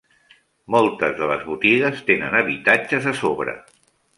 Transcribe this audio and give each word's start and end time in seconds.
Moltes 0.75 1.13
de 1.19 1.27
les 1.33 1.45
botigues 1.49 2.01
tenen 2.09 2.41
habitatges 2.41 3.07
a 3.13 3.17
sobre. 3.21 3.57